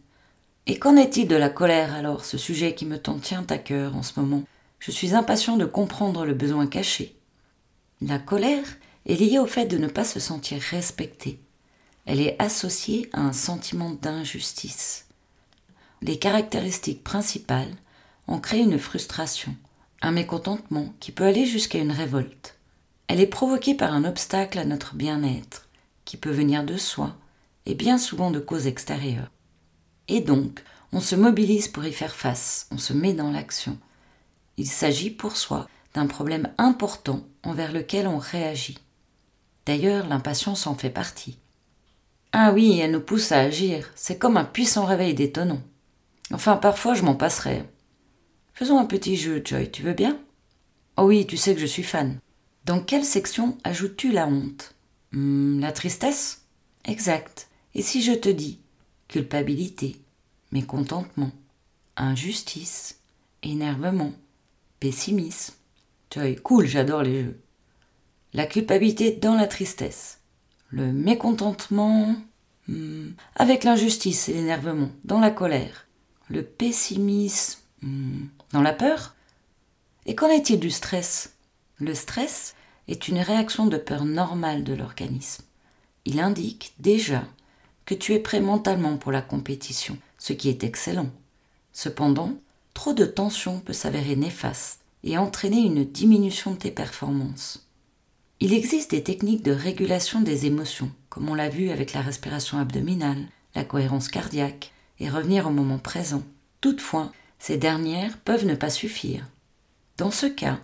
Et 0.66 0.78
qu'en 0.78 0.97
est-il 0.97 1.28
de 1.28 1.37
la 1.37 1.49
colère 1.50 1.94
alors, 1.94 2.25
ce 2.25 2.38
sujet 2.38 2.75
qui 2.75 2.87
me 2.87 2.99
tient 2.99 3.47
à 3.49 3.59
cœur 3.59 3.97
en 3.97 4.02
ce 4.02 4.18
moment? 4.18 4.44
Je 4.78 4.90
suis 4.90 5.14
impatient 5.14 5.56
de 5.56 5.64
comprendre 5.64 6.25
le 6.25 6.35
besoin 6.35 6.66
caché. 6.66 7.16
La 8.00 8.18
colère 8.18 8.66
est 9.06 9.14
liée 9.14 9.38
au 9.38 9.47
fait 9.47 9.66
de 9.66 9.78
ne 9.78 9.88
pas 9.88 10.04
se 10.04 10.21
sentir 10.21 10.61
respecté. 10.61 11.40
Elle 12.06 12.20
est 12.20 12.40
associée 12.40 13.08
à 13.12 13.20
un 13.20 13.32
sentiment 13.32 13.90
d'injustice. 13.90 15.06
Les 16.02 16.18
caractéristiques 16.18 17.02
principales 17.02 17.75
en 18.26 18.38
créent 18.38 18.62
une 18.62 18.78
frustration, 18.78 19.54
un 20.02 20.12
mécontentement 20.12 20.94
qui 21.00 21.12
peut 21.12 21.25
aller 21.25 21.46
jusqu'à 21.46 21.78
une 21.78 21.92
révolte. 21.92 22.58
Elle 23.08 23.20
est 23.20 23.26
provoquée 23.26 23.75
par 23.75 23.92
un 23.94 24.04
obstacle 24.04 24.58
à 24.58 24.64
notre 24.64 24.94
bien-être, 24.94 25.68
qui 26.04 26.16
peut 26.16 26.30
venir 26.30 26.64
de 26.64 26.76
soi 26.76 27.16
et 27.66 27.75
bien 27.75 27.96
souvent 27.96 28.30
de 28.30 28.40
causes 28.40 28.66
extérieures. 28.66 29.30
Et 30.08 30.20
donc, 30.20 30.62
on 30.92 31.00
se 31.00 31.16
mobilise 31.16 31.68
pour 31.68 31.84
y 31.84 31.92
faire 31.92 32.14
face, 32.14 32.68
on 32.70 32.78
se 32.78 32.92
met 32.92 33.14
dans 33.14 33.30
l'action. 33.30 33.78
Il 34.58 34.68
s'agit 34.68 35.11
pour 35.11 35.37
soi 35.37 35.68
d'un 35.94 36.06
problème 36.06 36.52
important 36.58 37.25
envers 37.42 37.73
lequel 37.73 38.06
on 38.06 38.18
réagit. 38.18 38.78
D'ailleurs, 39.66 40.06
l'impatience 40.06 40.66
en 40.66 40.75
fait 40.75 40.90
partie. 40.90 41.38
Ah 42.36 42.50
oui, 42.52 42.80
elle 42.80 42.90
nous 42.90 43.00
pousse 43.00 43.30
à 43.30 43.38
agir, 43.38 43.92
c'est 43.94 44.18
comme 44.18 44.36
un 44.36 44.44
puissant 44.44 44.86
réveil 44.86 45.14
détonnant. 45.14 45.62
Enfin, 46.32 46.56
parfois 46.56 46.94
je 46.94 47.02
m'en 47.02 47.14
passerai. 47.14 47.62
Faisons 48.54 48.78
un 48.78 48.86
petit 48.86 49.16
jeu, 49.16 49.40
Joy, 49.44 49.70
tu 49.70 49.82
veux 49.82 49.92
bien? 49.92 50.18
Oh 50.96 51.04
oui, 51.04 51.26
tu 51.26 51.36
sais 51.36 51.54
que 51.54 51.60
je 51.60 51.66
suis 51.66 51.84
fan. 51.84 52.18
Dans 52.64 52.80
quelle 52.80 53.04
section 53.04 53.56
ajoutes-tu 53.62 54.10
la 54.10 54.26
honte? 54.26 54.74
Hmm, 55.12 55.60
La 55.60 55.70
tristesse? 55.70 56.42
Exact. 56.84 57.48
Et 57.74 57.82
si 57.82 58.02
je 58.02 58.12
te 58.12 58.28
dis 58.28 58.58
culpabilité, 59.06 59.96
mécontentement, 60.50 61.30
injustice, 61.96 62.98
énervement, 63.44 64.12
pessimisme? 64.80 65.54
Joy, 66.12 66.34
cool, 66.36 66.66
j'adore 66.66 67.04
les 67.04 67.22
jeux. 67.26 67.40
La 68.32 68.46
culpabilité 68.46 69.12
dans 69.12 69.36
la 69.36 69.46
tristesse. 69.46 70.18
Le 70.75 70.93
mécontentement 70.93 72.16
hmm, 72.66 73.11
avec 73.37 73.62
l'injustice 73.62 74.28
et 74.28 74.33
l'énervement, 74.33 74.90
dans 75.04 75.21
la 75.21 75.31
colère. 75.31 75.87
Le 76.28 76.43
pessimisme 76.43 77.61
hmm, 77.83 78.25
dans 78.52 78.61
la 78.61 78.73
peur 78.73 79.14
Et 80.04 80.16
qu'en 80.16 80.28
est-il 80.28 80.59
du 80.59 80.73
stress? 80.73 81.37
Le 81.78 81.95
stress 81.95 82.57
est 82.88 83.07
une 83.07 83.21
réaction 83.21 83.66
de 83.66 83.76
peur 83.76 84.04
normale 84.04 84.64
de 84.64 84.75
l'organisme. 84.75 85.45
Il 86.07 86.19
indique 86.19 86.75
déjà 86.81 87.23
que 87.85 87.95
tu 87.95 88.12
es 88.12 88.19
prêt 88.19 88.40
mentalement 88.40 88.97
pour 88.97 89.12
la 89.12 89.23
compétition, 89.23 89.97
ce 90.19 90.33
qui 90.33 90.49
est 90.49 90.64
excellent. 90.64 91.11
Cependant, 91.73 92.33
trop 92.73 92.95
de 92.95 93.04
tension 93.04 93.61
peut 93.61 93.73
s'avérer 93.73 94.16
néfaste 94.16 94.81
et 95.04 95.19
entraîner 95.19 95.61
une 95.61 95.85
diminution 95.85 96.50
de 96.50 96.57
tes 96.57 96.73
performances. 96.73 97.63
Il 98.44 98.52
existe 98.52 98.90
des 98.90 99.02
techniques 99.02 99.42
de 99.42 99.52
régulation 99.52 100.20
des 100.20 100.44
émotions, 100.44 100.90
comme 101.08 101.30
on 101.30 101.34
l'a 101.34 101.48
vu 101.48 101.70
avec 101.70 101.94
la 101.94 102.02
respiration 102.02 102.58
abdominale, 102.58 103.26
la 103.54 103.64
cohérence 103.64 104.08
cardiaque 104.08 104.70
et 105.00 105.08
revenir 105.08 105.46
au 105.46 105.50
moment 105.50 105.78
présent. 105.78 106.22
Toutefois, 106.60 107.10
ces 107.38 107.56
dernières 107.56 108.18
peuvent 108.18 108.44
ne 108.44 108.54
pas 108.54 108.68
suffire. 108.68 109.26
Dans 109.96 110.10
ce 110.10 110.26
cas, 110.26 110.60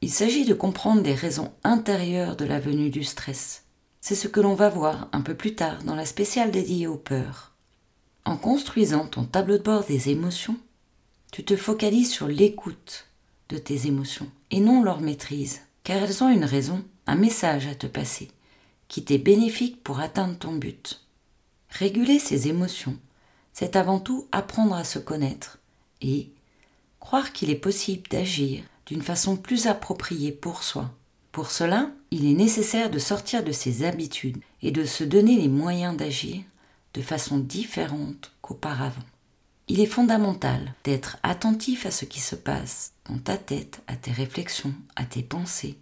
il 0.00 0.10
s'agit 0.10 0.44
de 0.44 0.54
comprendre 0.54 1.02
des 1.02 1.14
raisons 1.14 1.52
intérieures 1.62 2.34
de 2.34 2.44
la 2.44 2.58
venue 2.58 2.90
du 2.90 3.04
stress. 3.04 3.62
C'est 4.00 4.16
ce 4.16 4.26
que 4.26 4.40
l'on 4.40 4.54
va 4.56 4.68
voir 4.68 5.08
un 5.12 5.20
peu 5.20 5.34
plus 5.34 5.54
tard 5.54 5.84
dans 5.84 5.94
la 5.94 6.06
spéciale 6.06 6.50
dédiée 6.50 6.88
aux 6.88 6.96
peurs. 6.96 7.52
En 8.24 8.36
construisant 8.36 9.06
ton 9.06 9.22
tableau 9.22 9.56
de 9.56 9.62
bord 9.62 9.84
des 9.84 10.08
émotions, 10.08 10.56
tu 11.30 11.44
te 11.44 11.54
focalises 11.54 12.10
sur 12.10 12.26
l'écoute 12.26 13.06
de 13.50 13.56
tes 13.56 13.86
émotions 13.86 14.32
et 14.50 14.58
non 14.58 14.82
leur 14.82 15.00
maîtrise, 15.00 15.60
car 15.84 15.98
elles 15.98 16.24
ont 16.24 16.28
une 16.28 16.44
raison, 16.44 16.82
un 17.06 17.14
message 17.14 17.66
à 17.66 17.74
te 17.74 17.86
passer, 17.86 18.28
qui 18.88 19.04
t'est 19.04 19.18
bénéfique 19.18 19.82
pour 19.82 20.00
atteindre 20.00 20.38
ton 20.38 20.52
but. 20.52 21.04
Réguler 21.70 22.18
ces 22.18 22.48
émotions, 22.48 22.98
c'est 23.52 23.76
avant 23.76 24.00
tout 24.00 24.26
apprendre 24.32 24.74
à 24.74 24.84
se 24.84 24.98
connaître 24.98 25.58
et 26.00 26.30
croire 26.98 27.32
qu'il 27.32 27.50
est 27.50 27.56
possible 27.56 28.08
d'agir 28.10 28.62
d'une 28.86 29.02
façon 29.02 29.36
plus 29.36 29.66
appropriée 29.66 30.32
pour 30.32 30.62
soi. 30.62 30.90
Pour 31.32 31.50
cela, 31.50 31.90
il 32.10 32.26
est 32.26 32.34
nécessaire 32.34 32.90
de 32.90 32.98
sortir 32.98 33.44
de 33.44 33.52
ses 33.52 33.84
habitudes 33.84 34.38
et 34.62 34.72
de 34.72 34.84
se 34.84 35.04
donner 35.04 35.36
les 35.36 35.48
moyens 35.48 35.96
d'agir 35.96 36.42
de 36.94 37.02
façon 37.02 37.38
différente 37.38 38.32
qu'auparavant. 38.42 39.02
Il 39.68 39.78
est 39.78 39.86
fondamental 39.86 40.74
d'être 40.82 41.18
attentif 41.22 41.86
à 41.86 41.92
ce 41.92 42.04
qui 42.04 42.18
se 42.18 42.34
passe 42.34 42.92
dans 43.08 43.18
ta 43.18 43.36
tête, 43.36 43.80
à 43.86 43.94
tes 43.94 44.10
réflexions, 44.10 44.74
à 44.96 45.04
tes 45.04 45.22
pensées, 45.22 45.78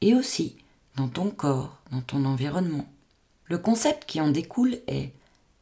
et 0.00 0.14
aussi 0.14 0.56
dans 0.96 1.08
ton 1.08 1.30
corps, 1.30 1.78
dans 1.92 2.00
ton 2.00 2.24
environnement. 2.24 2.86
Le 3.44 3.58
concept 3.58 4.04
qui 4.04 4.20
en 4.20 4.28
découle 4.28 4.78
est 4.86 5.12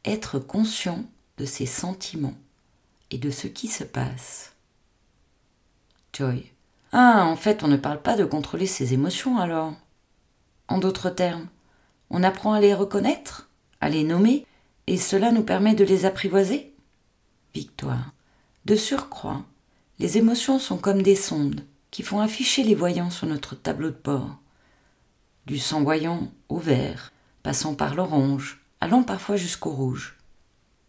être 0.03 0.39
conscient 0.39 1.03
de 1.37 1.45
ses 1.45 1.65
sentiments 1.65 2.35
et 3.11 3.17
de 3.17 3.29
ce 3.29 3.47
qui 3.47 3.67
se 3.67 3.83
passe. 3.83 4.53
Joy. 6.13 6.51
Ah, 6.91 7.25
en 7.25 7.35
fait, 7.35 7.63
on 7.63 7.67
ne 7.67 7.77
parle 7.77 8.01
pas 8.01 8.15
de 8.15 8.25
contrôler 8.25 8.65
ses 8.65 8.93
émotions 8.93 9.37
alors. 9.37 9.73
En 10.67 10.79
d'autres 10.79 11.09
termes, 11.09 11.47
on 12.09 12.23
apprend 12.23 12.53
à 12.53 12.59
les 12.59 12.73
reconnaître, 12.73 13.49
à 13.81 13.89
les 13.89 14.03
nommer, 14.03 14.45
et 14.87 14.97
cela 14.97 15.31
nous 15.31 15.43
permet 15.43 15.75
de 15.75 15.83
les 15.83 16.05
apprivoiser 16.05 16.73
Victoire. 17.53 18.11
De 18.65 18.75
surcroît, 18.75 19.43
les 19.99 20.17
émotions 20.17 20.59
sont 20.59 20.77
comme 20.77 21.01
des 21.01 21.15
sondes 21.15 21.61
qui 21.91 22.03
font 22.03 22.19
afficher 22.19 22.63
les 22.63 22.75
voyants 22.75 23.09
sur 23.09 23.27
notre 23.27 23.55
tableau 23.55 23.89
de 23.89 23.99
bord. 24.03 24.37
Du 25.45 25.57
sang 25.57 25.83
voyant 25.83 26.31
au 26.49 26.57
vert, 26.57 27.13
passant 27.43 27.75
par 27.75 27.95
l'orange, 27.95 28.61
allant 28.81 29.03
parfois 29.03 29.35
jusqu'au 29.35 29.71
rouge. 29.71 30.17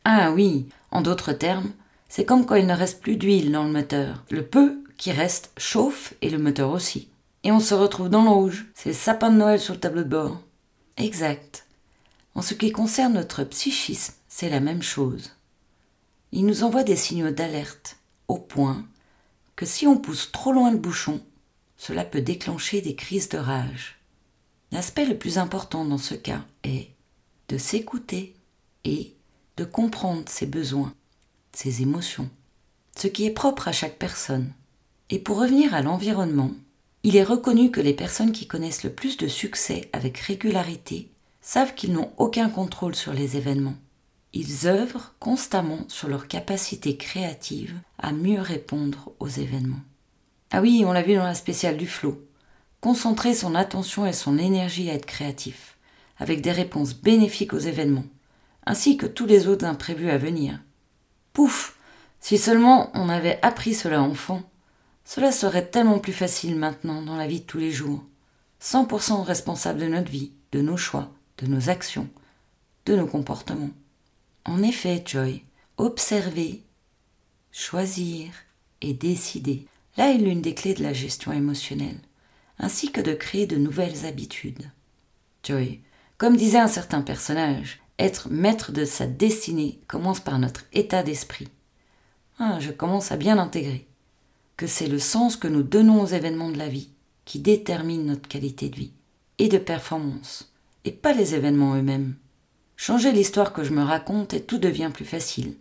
Ah 0.04 0.32
oui, 0.32 0.68
en 0.90 1.00
d'autres 1.00 1.32
termes, 1.32 1.70
c'est 2.08 2.24
comme 2.24 2.46
quand 2.46 2.54
il 2.54 2.66
ne 2.66 2.74
reste 2.74 3.00
plus 3.00 3.16
d'huile 3.16 3.52
dans 3.52 3.64
le 3.64 3.72
moteur. 3.72 4.24
Le 4.30 4.44
peu 4.44 4.82
qui 4.96 5.12
reste 5.12 5.52
chauffe 5.56 6.14
et 6.22 6.30
le 6.30 6.38
moteur 6.38 6.70
aussi. 6.70 7.08
Et 7.44 7.52
on 7.52 7.60
se 7.60 7.74
retrouve 7.74 8.08
dans 8.08 8.24
le 8.24 8.30
rouge. 8.30 8.66
C'est 8.74 8.90
le 8.90 8.94
sapin 8.94 9.30
de 9.30 9.36
Noël 9.36 9.60
sur 9.60 9.74
le 9.74 9.80
tableau 9.80 10.02
de 10.02 10.08
bord. 10.08 10.40
Exact. 10.96 11.66
En 12.34 12.42
ce 12.42 12.54
qui 12.54 12.72
concerne 12.72 13.14
notre 13.14 13.44
psychisme, 13.44 14.14
c'est 14.28 14.50
la 14.50 14.60
même 14.60 14.82
chose. 14.82 15.32
Il 16.32 16.46
nous 16.46 16.64
envoie 16.64 16.82
des 16.82 16.96
signaux 16.96 17.30
d'alerte, 17.30 17.98
au 18.26 18.38
point 18.38 18.84
que 19.58 19.66
si 19.66 19.88
on 19.88 19.98
pousse 19.98 20.30
trop 20.30 20.52
loin 20.52 20.70
le 20.70 20.78
bouchon, 20.78 21.20
cela 21.76 22.04
peut 22.04 22.20
déclencher 22.20 22.80
des 22.80 22.94
crises 22.94 23.28
de 23.28 23.38
rage. 23.38 23.98
L'aspect 24.70 25.04
le 25.04 25.18
plus 25.18 25.36
important 25.36 25.84
dans 25.84 25.98
ce 25.98 26.14
cas 26.14 26.44
est 26.62 26.90
de 27.48 27.58
s'écouter 27.58 28.36
et 28.84 29.16
de 29.56 29.64
comprendre 29.64 30.28
ses 30.28 30.46
besoins 30.46 30.94
ses 31.52 31.82
émotions, 31.82 32.30
ce 32.96 33.08
qui 33.08 33.26
est 33.26 33.32
propre 33.32 33.66
à 33.66 33.72
chaque 33.72 33.98
personne. 33.98 34.52
Et 35.10 35.18
pour 35.18 35.40
revenir 35.40 35.74
à 35.74 35.82
l'environnement, 35.82 36.52
il 37.02 37.16
est 37.16 37.24
reconnu 37.24 37.72
que 37.72 37.80
les 37.80 37.94
personnes 37.94 38.30
qui 38.30 38.46
connaissent 38.46 38.84
le 38.84 38.92
plus 38.92 39.16
de 39.16 39.26
succès 39.26 39.90
avec 39.92 40.18
régularité 40.18 41.10
savent 41.40 41.74
qu'ils 41.74 41.94
n'ont 41.94 42.12
aucun 42.16 42.48
contrôle 42.48 42.94
sur 42.94 43.12
les 43.12 43.36
événements. 43.36 43.74
Ils 44.32 44.66
œuvrent 44.66 45.14
constamment 45.18 45.80
sur 45.88 46.08
leur 46.08 46.28
capacité 46.28 46.96
créative 46.96 47.74
à 47.98 48.12
mieux 48.12 48.40
répondre 48.40 49.12
aux 49.20 49.28
événements. 49.28 49.80
Ah 50.50 50.60
oui, 50.60 50.84
on 50.86 50.92
l'a 50.92 51.02
vu 51.02 51.14
dans 51.14 51.24
la 51.24 51.34
spéciale 51.34 51.76
du 51.76 51.86
flow. 51.86 52.22
Concentrer 52.80 53.34
son 53.34 53.54
attention 53.54 54.06
et 54.06 54.12
son 54.12 54.38
énergie 54.38 54.90
à 54.90 54.94
être 54.94 55.06
créatif, 55.06 55.76
avec 56.18 56.42
des 56.42 56.52
réponses 56.52 56.94
bénéfiques 56.94 57.54
aux 57.54 57.58
événements, 57.58 58.04
ainsi 58.66 58.96
que 58.96 59.06
tous 59.06 59.26
les 59.26 59.48
autres 59.48 59.64
imprévus 59.64 60.10
à 60.10 60.18
venir. 60.18 60.60
Pouf 61.32 61.76
Si 62.20 62.38
seulement 62.38 62.90
on 62.94 63.08
avait 63.08 63.38
appris 63.42 63.74
cela 63.74 64.02
enfant, 64.02 64.42
cela 65.04 65.32
serait 65.32 65.66
tellement 65.66 65.98
plus 65.98 66.12
facile 66.12 66.54
maintenant 66.54 67.00
dans 67.02 67.16
la 67.16 67.26
vie 67.26 67.40
de 67.40 67.46
tous 67.46 67.58
les 67.58 67.72
jours. 67.72 68.04
100% 68.62 69.22
responsable 69.22 69.80
de 69.80 69.86
notre 69.86 70.10
vie, 70.10 70.32
de 70.52 70.60
nos 70.60 70.76
choix, 70.76 71.10
de 71.38 71.46
nos 71.46 71.70
actions, 71.70 72.08
de 72.84 72.94
nos 72.94 73.06
comportements. 73.06 73.70
En 74.48 74.62
effet, 74.62 75.02
Joy, 75.04 75.42
observer 75.76 76.62
choisir 77.52 78.30
et 78.80 78.94
décider. 78.94 79.66
Là 79.98 80.10
est 80.10 80.16
l'une 80.16 80.40
des 80.40 80.54
clés 80.54 80.72
de 80.72 80.82
la 80.82 80.94
gestion 80.94 81.32
émotionnelle, 81.32 81.98
ainsi 82.58 82.90
que 82.90 83.02
de 83.02 83.12
créer 83.12 83.46
de 83.46 83.56
nouvelles 83.56 84.06
habitudes. 84.06 84.70
Joy, 85.44 85.80
comme 86.16 86.34
disait 86.34 86.58
un 86.58 86.66
certain 86.66 87.02
personnage, 87.02 87.82
être 87.98 88.30
maître 88.30 88.72
de 88.72 88.86
sa 88.86 89.06
destinée 89.06 89.80
commence 89.86 90.20
par 90.20 90.38
notre 90.38 90.64
état 90.72 91.02
d'esprit. 91.02 91.48
Ah, 92.38 92.58
je 92.58 92.70
commence 92.70 93.12
à 93.12 93.18
bien 93.18 93.38
intégrer 93.38 93.86
que 94.56 94.66
c'est 94.66 94.88
le 94.88 94.98
sens 94.98 95.36
que 95.36 95.48
nous 95.48 95.62
donnons 95.62 96.00
aux 96.00 96.06
événements 96.06 96.50
de 96.50 96.58
la 96.58 96.68
vie 96.68 96.88
qui 97.26 97.38
détermine 97.38 98.06
notre 98.06 98.28
qualité 98.28 98.70
de 98.70 98.76
vie 98.76 98.92
et 99.36 99.48
de 99.48 99.58
performance, 99.58 100.50
et 100.86 100.92
pas 100.92 101.12
les 101.12 101.34
événements 101.34 101.76
eux-mêmes. 101.76 102.14
Changer 102.80 103.10
l'histoire 103.10 103.52
que 103.52 103.64
je 103.64 103.72
me 103.72 103.82
raconte 103.82 104.34
et 104.34 104.40
tout 104.40 104.56
devient 104.56 104.92
plus 104.94 105.04
facile. 105.04 105.56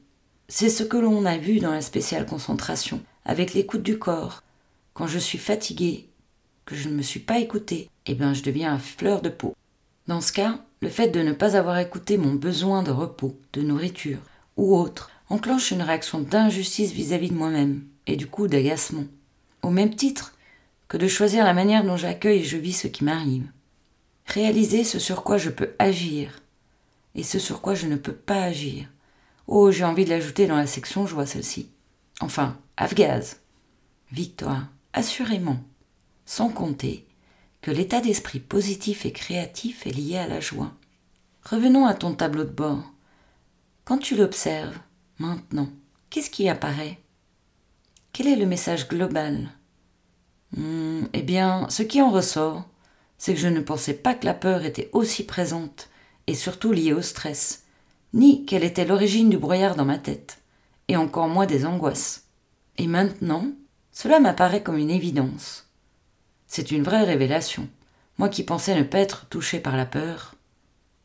C'est 0.49 0.69
ce 0.69 0.83
que 0.83 0.97
l'on 0.97 1.25
a 1.25 1.39
vu 1.39 1.59
dans 1.59 1.71
la 1.71 1.81
spéciale 1.81 2.27
concentration, 2.27 3.01
avec 3.25 3.55
l'écoute 3.55 3.81
du 3.81 3.97
corps. 3.97 4.43
Quand 4.93 5.07
je 5.07 5.17
suis 5.17 5.39
fatigué, 5.39 6.09
que 6.65 6.75
je 6.75 6.87
ne 6.87 6.93
me 6.93 7.01
suis 7.01 7.19
pas 7.19 7.39
écouté, 7.39 7.89
eh 8.05 8.13
bien 8.13 8.35
je 8.35 8.43
deviens 8.43 8.75
à 8.75 8.77
fleur 8.77 9.23
de 9.23 9.29
peau. 9.29 9.55
Dans 10.05 10.21
ce 10.21 10.31
cas, 10.31 10.59
le 10.79 10.89
fait 10.89 11.07
de 11.07 11.21
ne 11.23 11.33
pas 11.33 11.57
avoir 11.57 11.79
écouté 11.79 12.19
mon 12.19 12.35
besoin 12.35 12.83
de 12.83 12.91
repos, 12.91 13.35
de 13.53 13.63
nourriture 13.63 14.19
ou 14.55 14.77
autre 14.77 15.09
enclenche 15.29 15.71
une 15.71 15.81
réaction 15.81 16.19
d'injustice 16.19 16.91
vis-à-vis 16.91 17.31
de 17.31 17.35
moi-même 17.35 17.83
et 18.05 18.15
du 18.15 18.27
coup 18.27 18.47
d'agacement. 18.47 19.05
Au 19.63 19.71
même 19.71 19.95
titre 19.95 20.35
que 20.87 20.97
de 20.97 21.07
choisir 21.07 21.45
la 21.45 21.55
manière 21.55 21.83
dont 21.83 21.97
j'accueille 21.97 22.41
et 22.41 22.45
je 22.45 22.57
vis 22.57 22.73
ce 22.73 22.87
qui 22.87 23.03
m'arrive. 23.03 23.49
Réaliser 24.27 24.83
ce 24.83 24.99
sur 24.99 25.23
quoi 25.23 25.37
je 25.37 25.49
peux 25.49 25.71
agir 25.79 26.43
et 27.17 27.23
ce 27.23 27.39
sur 27.39 27.61
quoi 27.61 27.73
je 27.73 27.87
ne 27.87 27.97
peux 27.97 28.15
pas 28.15 28.43
agir. 28.43 28.87
Oh, 29.47 29.71
j'ai 29.71 29.83
envie 29.83 30.05
de 30.05 30.09
l'ajouter 30.09 30.47
dans 30.47 30.55
la 30.55 30.67
section 30.67 31.07
joie 31.07 31.25
celle-ci. 31.25 31.71
Enfin, 32.21 32.57
Afgaz. 32.77 33.41
Victoire, 34.11 34.67
assurément. 34.93 35.57
Sans 36.25 36.49
compter 36.49 37.05
que 37.61 37.71
l'état 37.71 38.01
d'esprit 38.01 38.39
positif 38.39 39.05
et 39.05 39.11
créatif 39.11 39.85
est 39.87 39.91
lié 39.91 40.17
à 40.17 40.27
la 40.27 40.39
joie. 40.39 40.71
Revenons 41.43 41.85
à 41.85 41.93
ton 41.93 42.13
tableau 42.13 42.43
de 42.43 42.51
bord. 42.51 42.83
Quand 43.83 43.97
tu 43.97 44.15
l'observes, 44.15 44.77
maintenant, 45.17 45.69
qu'est-ce 46.09 46.29
qui 46.29 46.47
apparaît? 46.49 46.99
Quel 48.13 48.27
est 48.27 48.35
le 48.35 48.45
message 48.45 48.87
global? 48.87 49.49
Hmm, 50.55 51.05
Eh 51.13 51.23
bien, 51.23 51.67
ce 51.69 51.83
qui 51.83 52.01
en 52.01 52.11
ressort, 52.11 52.67
c'est 53.17 53.33
que 53.33 53.39
je 53.39 53.47
ne 53.47 53.61
pensais 53.61 53.93
pas 53.93 54.13
que 54.13 54.25
la 54.25 54.33
peur 54.33 54.65
était 54.65 54.89
aussi 54.93 55.25
présente 55.25 55.89
et 56.27 56.35
surtout 56.35 56.71
liée 56.71 56.93
au 56.93 57.01
stress, 57.01 57.63
ni 58.13 58.45
quelle 58.45 58.63
était 58.63 58.85
l'origine 58.85 59.29
du 59.29 59.37
brouillard 59.37 59.75
dans 59.75 59.85
ma 59.85 59.97
tête, 59.97 60.39
et 60.87 60.97
encore 60.97 61.27
moins 61.27 61.45
des 61.45 61.65
angoisses. 61.65 62.25
Et 62.77 62.87
maintenant, 62.87 63.47
cela 63.91 64.19
m'apparaît 64.19 64.63
comme 64.63 64.77
une 64.77 64.91
évidence. 64.91 65.67
C'est 66.47 66.71
une 66.71 66.83
vraie 66.83 67.03
révélation. 67.03 67.67
Moi 68.17 68.29
qui 68.29 68.43
pensais 68.43 68.75
ne 68.75 68.83
pas 68.83 68.99
être 68.99 69.27
touché 69.27 69.59
par 69.59 69.75
la 69.75 69.85
peur. 69.85 70.35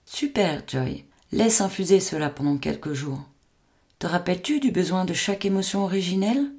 Super, 0.04 0.62
Joy. 0.66 1.04
Laisse 1.32 1.60
infuser 1.60 2.00
cela 2.00 2.28
pendant 2.28 2.58
quelques 2.58 2.92
jours. 2.92 3.22
Te 3.98 4.06
rappelles-tu 4.06 4.60
du 4.60 4.70
besoin 4.70 5.04
de 5.04 5.14
chaque 5.14 5.44
émotion 5.44 5.84
originelle? 5.84 6.50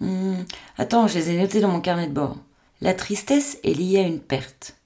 Hmm, 0.00 0.42
Attends, 0.76 1.06
je 1.08 1.18
les 1.18 1.30
ai 1.30 1.40
notés 1.40 1.60
dans 1.60 1.70
mon 1.70 1.80
carnet 1.80 2.06
de 2.06 2.12
bord. 2.12 2.36
La 2.80 2.94
tristesse 2.94 3.58
est 3.64 3.74
liée 3.74 3.98
à 3.98 4.06
une 4.06 4.20
perte. 4.20 4.76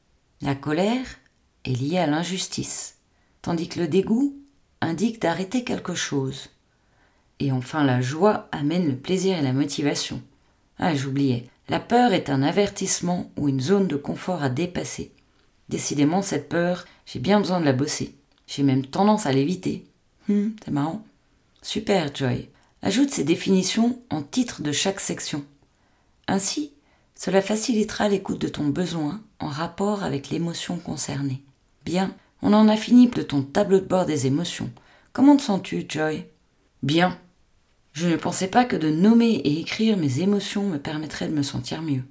La 0.40 0.54
colère 0.54 1.06
est 1.64 1.72
liée 1.72 1.98
à 1.98 2.06
l'injustice. 2.06 2.96
Tandis 3.42 3.68
que 3.68 3.80
le 3.80 3.88
dégoût 3.88 4.36
indique 4.80 5.20
d'arrêter 5.20 5.64
quelque 5.64 5.94
chose. 5.94 6.50
Et 7.40 7.52
enfin, 7.52 7.84
la 7.84 8.00
joie 8.00 8.48
amène 8.52 8.88
le 8.88 8.96
plaisir 8.96 9.38
et 9.38 9.42
la 9.42 9.52
motivation. 9.52 10.22
Ah, 10.78 10.94
j'oubliais. 10.94 11.48
La 11.68 11.80
peur 11.80 12.12
est 12.12 12.30
un 12.30 12.42
avertissement 12.42 13.30
ou 13.36 13.48
une 13.48 13.60
zone 13.60 13.88
de 13.88 13.96
confort 13.96 14.42
à 14.42 14.48
dépasser. 14.48 15.12
Décidément, 15.68 16.22
cette 16.22 16.48
peur, 16.48 16.84
j'ai 17.06 17.18
bien 17.18 17.40
besoin 17.40 17.60
de 17.60 17.64
la 17.64 17.72
bosser. 17.72 18.14
J'ai 18.46 18.62
même 18.62 18.84
tendance 18.84 19.26
à 19.26 19.32
l'éviter. 19.32 19.84
Hum, 20.28 20.54
c'est 20.64 20.70
marrant. 20.70 21.04
Super, 21.62 22.14
Joy. 22.14 22.48
Ajoute 22.82 23.10
ces 23.10 23.24
définitions 23.24 23.98
en 24.10 24.22
titre 24.22 24.62
de 24.62 24.72
chaque 24.72 25.00
section. 25.00 25.44
Ainsi, 26.28 26.72
cela 27.14 27.40
facilitera 27.40 28.08
l'écoute 28.08 28.40
de 28.40 28.48
ton 28.48 28.68
besoin 28.68 29.22
en 29.38 29.48
rapport 29.48 30.02
avec 30.02 30.28
l'émotion 30.28 30.76
concernée. 30.78 31.43
Bien, 31.84 32.14
on 32.42 32.52
en 32.52 32.68
a 32.68 32.76
fini 32.76 33.08
de 33.08 33.22
ton 33.22 33.42
tableau 33.42 33.80
de 33.80 33.86
bord 33.86 34.06
des 34.06 34.26
émotions. 34.26 34.70
Comment 35.12 35.36
te 35.36 35.42
sens-tu, 35.42 35.84
Joy? 35.88 36.26
Bien, 36.82 37.18
je 37.92 38.08
ne 38.08 38.16
pensais 38.16 38.48
pas 38.48 38.64
que 38.64 38.76
de 38.76 38.90
nommer 38.90 39.30
et 39.34 39.60
écrire 39.60 39.96
mes 39.96 40.20
émotions 40.20 40.64
me 40.64 40.78
permettrait 40.78 41.28
de 41.28 41.34
me 41.34 41.42
sentir 41.42 41.82
mieux. 41.82 42.02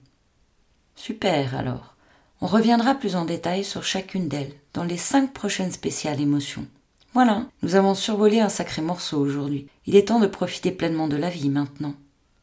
Super 0.96 1.56
alors. 1.56 1.96
On 2.42 2.48
reviendra 2.48 2.96
plus 2.96 3.16
en 3.16 3.26
détail 3.26 3.64
sur 3.64 3.84
chacune 3.84 4.28
d'elles 4.28 4.54
dans 4.74 4.84
les 4.84 4.98
cinq 4.98 5.34
prochaines 5.34 5.72
spéciales 5.72 6.22
émotions. 6.22 6.68
Voilà, 7.14 7.46
nous 7.62 7.76
avons 7.76 7.96
survolé 7.96 8.40
un 8.40 8.50
sacré 8.50 8.82
morceau 8.82 9.20
aujourd'hui. 9.20 9.68
Il 9.86 9.96
est 9.96 10.08
temps 10.08 10.20
de 10.20 10.28
profiter 10.28 10.72
pleinement 10.72 11.08
de 11.08 11.16
la 11.16 11.30
vie 11.30 11.50
maintenant. 11.50 11.94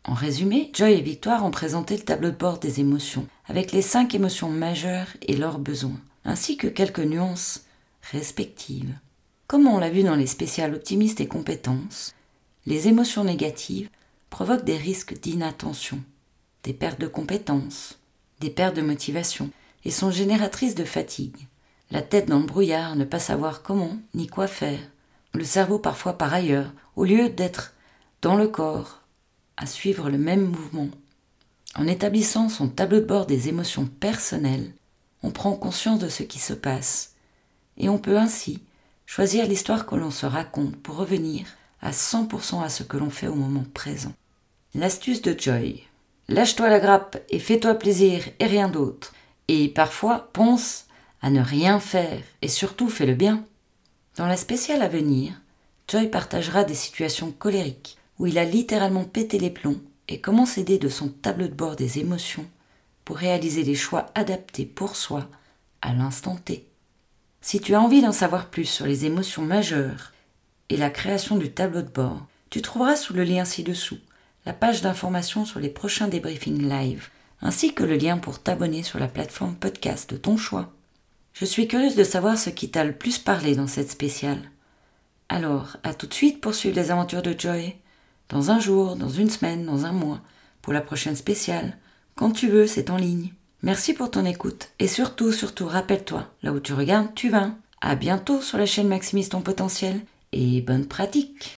En 0.04 0.14
résumé, 0.14 0.70
Joy 0.72 0.92
et 0.92 1.00
Victoire 1.00 1.44
ont 1.44 1.50
présenté 1.50 1.96
le 1.96 2.02
tableau 2.02 2.30
de 2.30 2.36
bord 2.36 2.58
des 2.58 2.80
émotions, 2.80 3.26
avec 3.46 3.72
les 3.72 3.82
cinq 3.82 4.14
émotions 4.14 4.48
majeures 4.48 5.08
et 5.22 5.36
leurs 5.36 5.58
besoins, 5.58 6.00
ainsi 6.24 6.56
que 6.56 6.66
quelques 6.66 7.00
nuances 7.00 7.64
respectives. 8.12 8.94
Comme 9.46 9.66
on 9.66 9.78
l'a 9.78 9.90
vu 9.90 10.02
dans 10.02 10.16
les 10.16 10.26
spéciales 10.26 10.74
optimistes 10.74 11.20
et 11.20 11.26
compétences, 11.26 12.14
les 12.66 12.88
émotions 12.88 13.24
négatives 13.24 13.90
provoquent 14.28 14.64
des 14.64 14.76
risques 14.76 15.18
d'inattention, 15.20 16.00
des 16.62 16.72
pertes 16.72 17.00
de 17.00 17.06
compétences, 17.06 17.98
des 18.40 18.50
pertes 18.50 18.76
de 18.76 18.82
motivation 18.82 19.50
et 19.84 19.90
sont 19.90 20.10
génératrices 20.10 20.74
de 20.74 20.84
fatigue. 20.84 21.48
La 21.90 22.02
tête 22.02 22.28
dans 22.28 22.38
le 22.38 22.46
brouillard, 22.46 22.94
ne 22.94 23.04
pas 23.04 23.18
savoir 23.18 23.62
comment 23.62 23.96
ni 24.14 24.28
quoi 24.28 24.46
faire. 24.46 24.80
Le 25.34 25.44
cerveau 25.44 25.78
parfois 25.78 26.12
par 26.12 26.32
ailleurs, 26.32 26.72
au 26.96 27.04
lieu 27.04 27.28
d'être 27.28 27.74
dans 28.22 28.36
le 28.36 28.48
corps, 28.48 29.00
à 29.56 29.66
suivre 29.66 30.10
le 30.10 30.18
même 30.18 30.44
mouvement. 30.44 30.88
En 31.76 31.86
établissant 31.86 32.48
son 32.48 32.68
tableau 32.68 33.00
de 33.00 33.04
bord 33.04 33.26
des 33.26 33.48
émotions 33.48 33.86
personnelles, 33.86 34.72
on 35.22 35.30
prend 35.30 35.52
conscience 35.52 35.98
de 35.98 36.08
ce 36.08 36.22
qui 36.22 36.38
se 36.38 36.52
passe, 36.52 37.14
et 37.76 37.88
on 37.88 37.98
peut 37.98 38.18
ainsi 38.18 38.62
choisir 39.06 39.46
l'histoire 39.46 39.86
que 39.86 39.96
l'on 39.96 40.10
se 40.10 40.26
raconte 40.26 40.76
pour 40.76 40.96
revenir 40.96 41.46
à 41.82 41.90
100% 41.90 42.62
à 42.62 42.68
ce 42.68 42.82
que 42.82 42.96
l'on 42.96 43.10
fait 43.10 43.26
au 43.26 43.34
moment 43.34 43.64
présent. 43.74 44.12
L'astuce 44.74 45.22
de 45.22 45.34
Joy. 45.38 45.82
Lâche-toi 46.28 46.68
la 46.68 46.78
grappe 46.78 47.18
et 47.28 47.40
fais-toi 47.40 47.74
plaisir 47.74 48.22
et 48.38 48.46
rien 48.46 48.68
d'autre. 48.68 49.12
Et 49.48 49.68
parfois, 49.68 50.30
pense 50.32 50.86
à 51.22 51.30
ne 51.30 51.40
rien 51.40 51.80
faire 51.80 52.20
et 52.40 52.48
surtout 52.48 52.88
fais 52.88 53.06
le 53.06 53.14
bien. 53.14 53.44
Dans 54.16 54.26
la 54.26 54.36
spéciale 54.36 54.82
à 54.82 54.88
venir, 54.88 55.32
Joy 55.88 56.06
partagera 56.06 56.62
des 56.62 56.74
situations 56.74 57.32
colériques 57.32 57.98
où 58.18 58.26
il 58.26 58.38
a 58.38 58.44
littéralement 58.44 59.04
pété 59.04 59.38
les 59.38 59.50
plombs 59.50 59.80
et 60.06 60.20
comment 60.20 60.46
s'aider 60.46 60.78
de 60.78 60.88
son 60.88 61.08
tableau 61.08 61.48
de 61.48 61.54
bord 61.54 61.74
des 61.74 61.98
émotions 61.98 62.46
pour 63.10 63.18
réaliser 63.18 63.64
les 63.64 63.74
choix 63.74 64.06
adaptés 64.14 64.64
pour 64.64 64.94
soi 64.94 65.26
à 65.82 65.92
l'instant 65.92 66.36
T. 66.36 66.68
Si 67.40 67.58
tu 67.58 67.74
as 67.74 67.80
envie 67.80 68.02
d'en 68.02 68.12
savoir 68.12 68.50
plus 68.50 68.66
sur 68.66 68.86
les 68.86 69.04
émotions 69.04 69.42
majeures 69.42 70.12
et 70.68 70.76
la 70.76 70.90
création 70.90 71.36
du 71.36 71.50
tableau 71.50 71.82
de 71.82 71.88
bord, 71.88 72.24
tu 72.50 72.62
trouveras 72.62 72.94
sous 72.94 73.12
le 73.12 73.24
lien 73.24 73.44
ci-dessous 73.44 73.98
la 74.46 74.52
page 74.52 74.80
d'information 74.80 75.44
sur 75.44 75.58
les 75.58 75.70
prochains 75.70 76.06
débriefings 76.06 76.68
live, 76.68 77.08
ainsi 77.42 77.74
que 77.74 77.82
le 77.82 77.96
lien 77.96 78.16
pour 78.16 78.40
t'abonner 78.40 78.84
sur 78.84 79.00
la 79.00 79.08
plateforme 79.08 79.56
podcast 79.56 80.08
de 80.08 80.16
ton 80.16 80.36
choix. 80.36 80.72
Je 81.32 81.46
suis 81.46 81.66
curieuse 81.66 81.96
de 81.96 82.04
savoir 82.04 82.38
ce 82.38 82.50
qui 82.50 82.70
t'a 82.70 82.84
le 82.84 82.92
plus 82.92 83.18
parlé 83.18 83.56
dans 83.56 83.66
cette 83.66 83.90
spéciale. 83.90 84.52
Alors, 85.28 85.78
à 85.82 85.94
tout 85.94 86.06
de 86.06 86.14
suite 86.14 86.40
pour 86.40 86.54
suivre 86.54 86.76
les 86.76 86.92
aventures 86.92 87.22
de 87.22 87.34
Joy. 87.36 87.74
Dans 88.28 88.52
un 88.52 88.60
jour, 88.60 88.94
dans 88.94 89.08
une 89.08 89.30
semaine, 89.30 89.66
dans 89.66 89.84
un 89.84 89.92
mois, 89.92 90.20
pour 90.62 90.72
la 90.72 90.80
prochaine 90.80 91.16
spéciale. 91.16 91.76
Quand 92.16 92.30
tu 92.30 92.48
veux, 92.48 92.66
c'est 92.66 92.90
en 92.90 92.96
ligne. 92.96 93.32
Merci 93.62 93.92
pour 93.94 94.10
ton 94.10 94.24
écoute 94.24 94.70
et 94.78 94.88
surtout, 94.88 95.32
surtout, 95.32 95.66
rappelle-toi, 95.66 96.26
là 96.42 96.52
où 96.52 96.60
tu 96.60 96.72
regardes, 96.72 97.14
tu 97.14 97.28
vas. 97.28 97.52
À 97.80 97.94
bientôt 97.94 98.40
sur 98.40 98.58
la 98.58 98.66
chaîne 98.66 98.88
Maximise 98.88 99.30
ton 99.30 99.40
potentiel 99.40 100.00
et 100.32 100.60
bonne 100.60 100.86
pratique 100.86 101.54